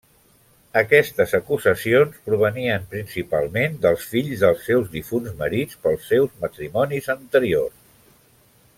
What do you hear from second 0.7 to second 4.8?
Aquestes acusacions provenien principalment dels fills dels